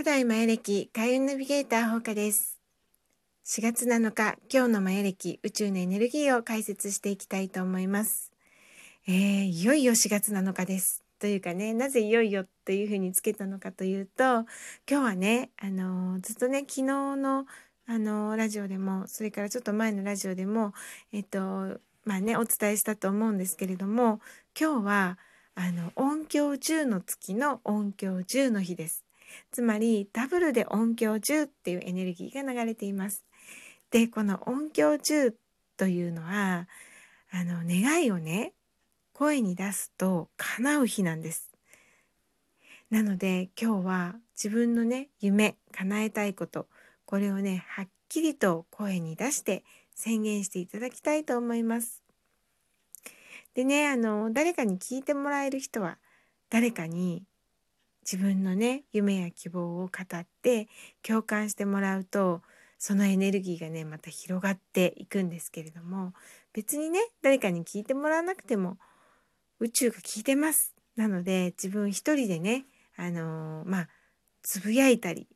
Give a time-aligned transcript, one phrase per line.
[0.00, 2.58] 古代マヤ歴開運ナビゲーター放課です。
[3.44, 8.32] 4月7日、今日のマヤ歴宇宙のエネルギーを解説していきたいと思います。
[9.06, 11.04] えー、いよいよ4月7日です。
[11.18, 14.46] というかね、なぜいよいよというふうにつけたのかというと、今
[14.86, 16.82] 日はね、あのー、ずっとね、昨日
[17.16, 17.44] の
[17.84, 20.72] あのー、ラジオでも、それからちょっと前のラジオでも、
[21.12, 24.20] えっと、まあね、お伝えしたと思うんですけれども、
[24.58, 25.18] 今日は、
[25.56, 29.04] あの、音響10の月の音響10の日です。
[29.50, 33.24] つまりダブルで音響10っていうエネルギーが流れています。
[33.90, 35.34] でこの音響10
[35.76, 36.68] というのは
[37.32, 38.52] あの願いをね
[39.12, 41.50] 声に出すと叶う日なんです。
[42.90, 46.66] なので今日は自分のね夢叶えたいこと
[47.04, 52.02] これをねはっきりと声に出して宣言していただきたいと思います。
[53.54, 55.98] でねあの誰かに聞いてもらえる人は
[56.48, 57.24] 誰かに
[58.10, 60.66] 自分のね夢や希望を語って
[61.00, 62.42] 共感してもらうと
[62.76, 66.12] そのエネルギーがねまた広がっていくんですけれども
[66.52, 68.78] 別にね誰かに聞いてもらわなくても
[69.60, 70.74] 宇宙が聞いてます。
[70.96, 72.64] なので自分一人でね
[72.96, 73.88] あのー、まあ
[74.42, 75.28] つぶやいたり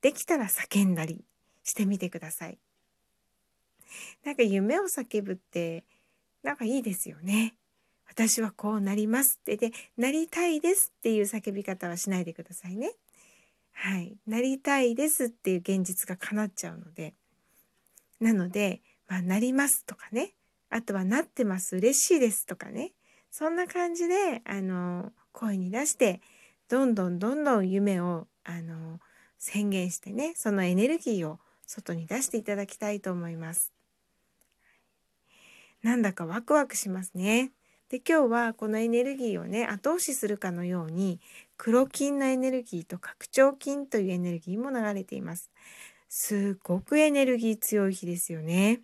[0.00, 1.24] できたら叫んだり
[1.64, 2.58] してみてください。
[4.24, 5.84] なんか夢を叫ぶって
[6.44, 7.56] なんかいいですよね。
[8.08, 12.92] 私はこうなりますってで、なりたいですっていう叫び方はしないでくださいね。
[13.72, 14.16] はい。
[14.26, 17.14] なりたいですっていう現実が叶っちゃうので。
[18.20, 20.32] なので、まあ、なりますとかね。
[20.70, 21.76] あとはなってます。
[21.76, 22.92] 嬉しいですとかね。
[23.30, 26.22] そんな感じで、あの、声に出して、
[26.68, 28.98] どんどんどんどん夢を、あの、
[29.38, 33.72] 宣言してね、そのエネルギーを外に出していただきたいと思います。
[35.82, 37.52] なんだかワクワクしますね。
[37.88, 41.20] で今日はこのエネルギーをね後押しするかのように
[41.56, 45.50] 黒金のエネルギーと拡張金というエネルギーも流れています。
[46.08, 48.80] すごくエネルギー強い日ですよね。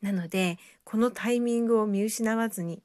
[0.00, 2.82] なのでこのタイミングを見失わずに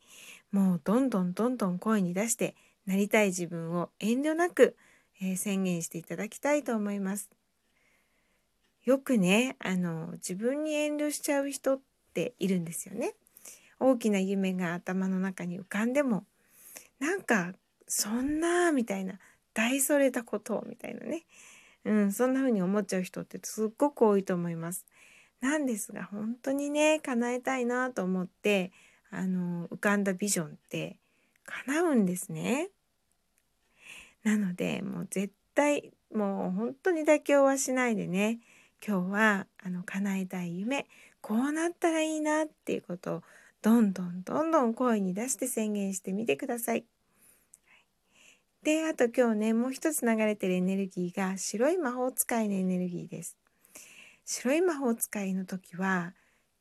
[0.51, 2.56] もうどんどんどんどん声に出して
[2.88, 4.75] なりたい自分を遠慮なく、
[5.22, 7.29] えー、宣言していただきたいと思います。
[8.85, 11.79] よくねあの自分に遠慮しちゃう人っ
[12.13, 13.13] ているんですよね。
[13.83, 16.23] 大きな夢が頭の中に浮かんでも
[16.99, 17.51] なんか
[17.85, 19.19] そんなみたいな
[19.53, 21.25] 大それたことみたいなね、
[21.83, 24.85] うん、そんな風に思っちゃう人ってすっごく多いと思います。
[25.41, 28.71] なんですが本当にね叶えたいなと思って
[29.11, 30.97] あの浮かんだビジョンって
[31.45, 32.69] 叶うんですね。
[34.23, 38.39] なのでもう絶対もう本当に妥協はしないでね
[38.85, 40.88] 今日はあの叶えたい夢
[41.19, 43.23] こうなったらいいなっていうことを
[43.63, 46.84] どんどんどんどん声に出して宣言してみてください。
[48.62, 53.38] で、あと今日ね、もう一つ流れてるエネルギーが白い魔法使いのエネルギーです。
[54.25, 56.13] 白い魔法使いの時は、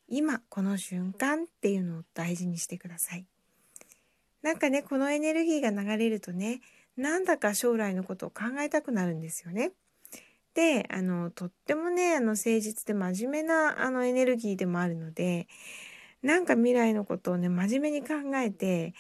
[0.07, 3.27] 今この瞬間っていうのを大事にしてください。
[4.43, 6.61] なんかね、このエネルギーが流れるとね、
[6.97, 9.73] なんだか将来のことを考えたくなるんですよね。
[10.55, 15.49] で、あの、とってもね、あの、誠実で真面目な、あの、エネルギーでもあるので、
[16.23, 18.95] なんか未来のことをね、真面目に考えて、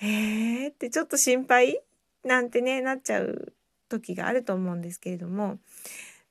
[0.00, 0.72] えー？
[0.72, 1.80] ってちょっと心配？
[2.24, 3.52] なんてね、なっちゃう
[3.88, 5.58] 時があると思うんですけれども、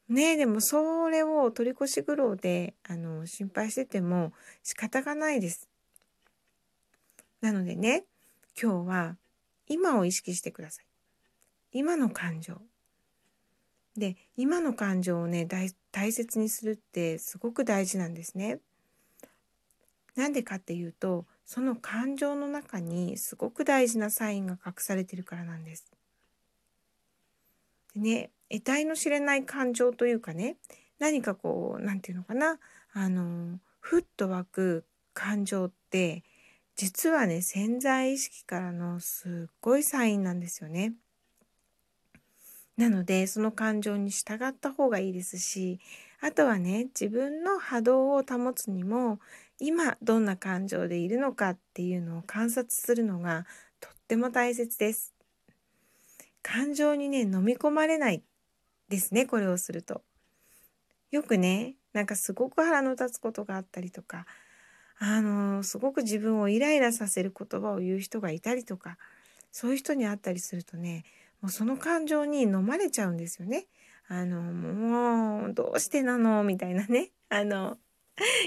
[0.10, 4.34] ねでもそれを取り越し苦労で、あの、心配してても
[4.64, 5.70] 仕方がないです。
[7.42, 8.04] なのでね、
[8.62, 9.16] 今日は
[9.68, 10.86] 今を意識してください。
[11.72, 12.62] 今の感情。
[13.96, 15.48] で、今の感情をね、
[15.92, 18.60] 大切にするってすごく大事なんですね。
[20.16, 25.92] なんでかっていうとその感情の中にすごく大事なサインが隠されてるからなんです。
[27.96, 30.58] でね得体の知れない感情というかね
[31.00, 32.60] 何かこう何て言うのかな
[32.94, 36.24] あのふっと湧く感情って
[36.76, 40.94] 実はね潜在意識からのすっごいサインなんですよね。
[42.78, 45.80] なのでその感情に従った方がいいですし
[46.22, 49.20] あとはね自分の波動を保つにも
[49.60, 53.46] 今どんな感情でいるのかっていうのを観察するのが
[53.80, 55.14] とっても大切です。
[56.42, 58.24] 感情にね飲み込まれない
[58.90, 60.02] ですねこれをすると。
[61.12, 64.26] よくねなんかすごく腹の立つことがあったりとか
[64.98, 68.98] あのすごく自分をイライラさせる言葉を言う人がいたりとか
[69.52, 71.04] そういう人に会ったりするとね
[71.44, 73.68] もうその感情に飲まれちゃうんですよね。
[74.08, 76.46] あの、もう、どうしてなの？
[76.46, 77.12] みたいなね。
[77.28, 77.78] あの、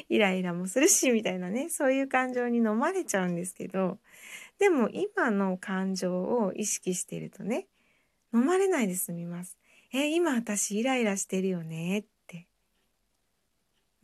[0.08, 1.68] イライラもするし、みたいなね。
[1.68, 3.98] そういう感情に飲まれちゃうんですけど、
[4.58, 7.66] でも今の感情を意識してるとね、
[8.32, 9.58] 飲まれないで済みます。
[9.92, 11.98] え、今私イライラしてるよね？
[11.98, 12.46] って。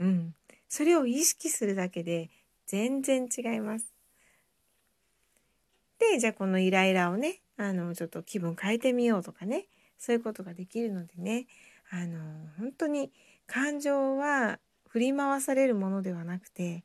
[0.00, 0.34] うん。
[0.68, 2.28] それを意識するだけで
[2.66, 3.91] 全然違います。
[6.12, 9.66] で、じゃあこのイライラをね、あの、ちょっと気分変えてみようとかね、
[9.98, 11.46] そういうことができるのでね、
[11.90, 12.18] あの、
[12.58, 13.10] 本当に
[13.46, 16.84] 感情は振り回されるものではなくて、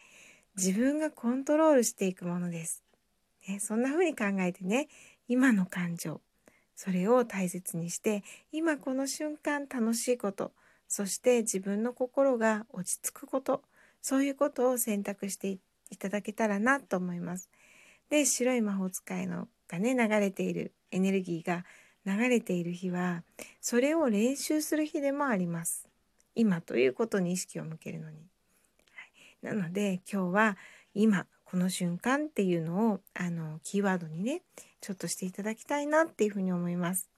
[0.55, 2.83] 自分がコントロールしていくものです。
[3.49, 4.87] ね、そんな風に考えてね、
[5.27, 6.21] 今の感情、
[6.73, 8.23] それを大切にして、
[8.53, 10.53] 今この瞬間楽しいこと、
[10.87, 13.61] そして自分の心が落ち着くこと、
[14.01, 15.59] そういうことを選択してい
[15.97, 17.49] ただけたらなと思います。
[18.09, 21.65] で、白い魔法使いのがね、流れているエネルギーが
[22.05, 23.23] 流れている日は、
[23.59, 25.87] それを練習する日でもあります。
[26.35, 28.17] 今ということに意識を向けるのに。
[29.41, 30.57] はい、なので、今日は
[30.93, 34.41] 今、この瞬間っていうのを、あの、キーワードにね、
[34.81, 37.09] ちょっとしていただきたいなっていうふうに思います。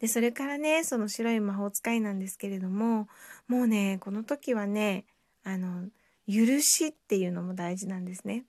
[0.00, 3.08] で、それからね、その白い魔法使いなんですけれども、
[3.48, 5.04] もうね、この時はね、
[5.44, 5.88] あの、
[6.26, 8.44] 許しっていうのも大事なんですね。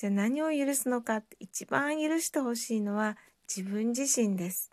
[0.00, 3.18] じゃあ何を許すのかって一番許してほしいのは
[3.54, 4.70] 自分自身です。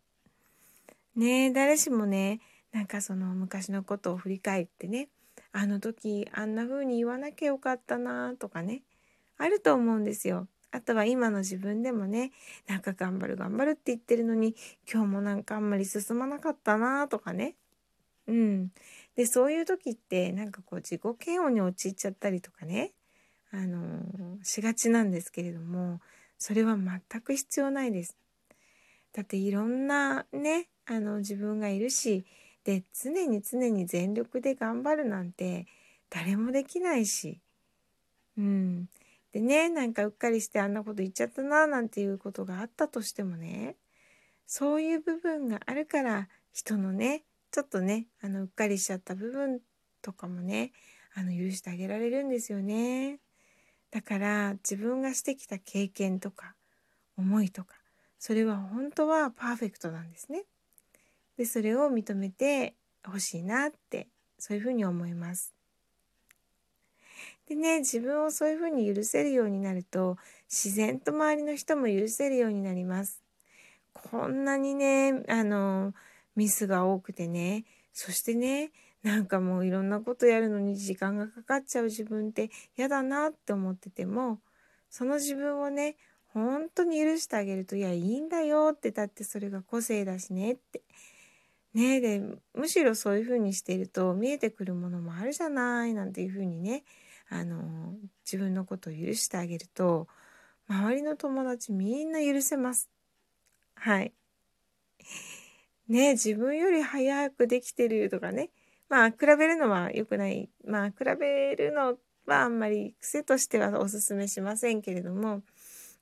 [1.18, 2.40] ね誰しもね、
[2.72, 5.10] なんかその昔のことを振り返ってね、
[5.52, 8.84] あの時あんな風に言わなきゃよかったなとかね、
[9.38, 10.48] あると思うんですよ。
[10.72, 12.32] あとは今の自分でもね、
[12.66, 14.56] なんか頑張る頑張るって言ってるのに、
[14.90, 17.56] 今日もなんかあんまり進まなかったなとかね。
[18.28, 18.72] うん。
[19.18, 22.94] で、そういう時って、なんかこう自己嫌悪に陥っちゃったりとかね、
[23.52, 23.97] あの
[24.44, 26.00] しがちなんですけれども
[26.38, 28.16] それは全く必要ないです。
[29.14, 32.26] だっていろんなねあの自分がいるし
[32.64, 35.66] で常に常に全力で頑張るなんて
[36.10, 37.40] 誰もできないし
[38.38, 38.90] うん
[39.32, 43.76] でねなんかうっかりしてあんなこと言っちゃったななんていうことがあったとしてもね
[44.46, 49.60] そういう部分があるから人のねちょっとねあのうっかりしちゃった部分
[50.02, 50.72] とかもね
[51.16, 53.20] あの許してあげられるんですよね。
[53.92, 56.56] だから自分がしてきた経験とか
[57.18, 57.76] 思いとか
[58.20, 60.44] それは本当はパーフェクトなんですね。
[61.38, 62.74] でそれを認めて
[63.06, 64.08] ほしいなって
[64.40, 65.54] そういうふうに思います。
[67.48, 70.18] でね自分をそういうふうに許せるようになると
[70.50, 73.22] 自然と周りの人も許せるようになります。
[73.94, 75.94] こんなにねあの
[76.36, 78.72] ミスが多くてねそしてね
[79.08, 84.40] なんかもういろんなことやるのに時間がかかっちゃう自分って嫌だなって思ってても
[84.90, 85.96] その自分をね
[86.34, 90.82] 本当に許してあげるといやいいんだよってだってそれが個性だしねって。
[91.74, 92.22] ねで
[92.56, 96.84] むしろそういう風にしていると見えてくるものもあるじゃないなんていう風にね
[97.30, 97.94] あの
[98.26, 100.08] 自分のことを許してあげると
[100.68, 102.90] 周りの友達みんな許せます。
[103.76, 104.14] はい。
[105.88, 108.50] ね自分より早くできてるとかね
[108.90, 110.50] まあ、比べるのは良くない。
[110.66, 115.42] まあ、比べるのはあんまり癖としてはおすすめしませんけれども、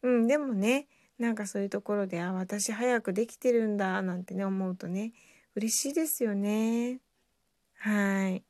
[0.04, 0.88] うん、でもね、
[1.18, 5.14] なんかそういうところで、あ、私早くできてるんだ、なんてね、思うとね、
[5.56, 7.00] 嬉しいですよね。
[7.78, 8.44] はい。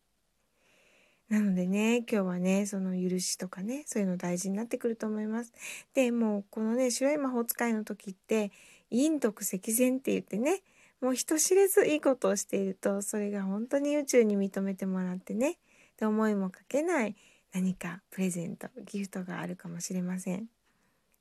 [1.29, 5.53] なのでね、今日はね、その許しとかね、そういうの大事になってくると思います。
[5.93, 8.51] で、もうこのね、白い魔法使いの時って、
[8.91, 10.61] 陰徳赤善って言ってね、
[11.01, 15.57] もう人知れずいいことをしているとそれが本当に宇宙に認めてもらってね
[15.99, 17.15] で思いもかけない
[17.53, 20.47] 何かプレゼントギフトがあるかもしれません。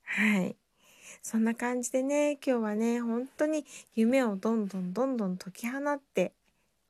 [0.03, 0.57] はい。
[1.21, 3.65] そんな感じでね今日はね本当に
[3.95, 6.33] 夢をどんどんどんどん解き放って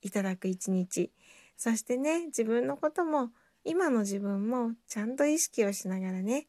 [0.01, 1.11] いただく一日。
[1.57, 3.29] そしてね自分のことも
[3.63, 6.47] 今の自分もちゃんと意識をしながらね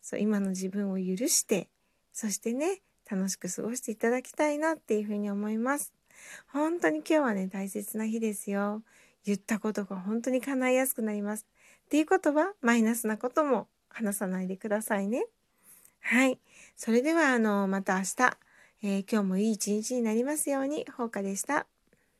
[0.00, 1.68] そう今の自分を許して
[2.12, 2.80] そしてね
[3.12, 5.92] 楽しく過ごしていただきたいなっていうふうに思います。
[6.50, 8.82] 本当に今日はね、大切な日ですよ。
[9.26, 11.46] 言ったことが本当に叶いやすくなります。
[11.84, 15.26] っていうことは、マイナスなことも話さないでくださいね。
[16.00, 16.38] はい。
[16.74, 18.38] それでは、あの、また明日、
[18.82, 21.66] えー、今日もいい一日になりますように、ほうかでした。